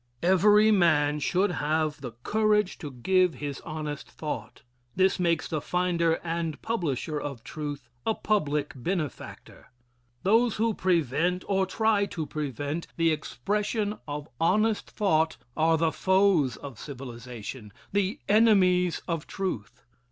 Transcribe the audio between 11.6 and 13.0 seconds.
try to prevent,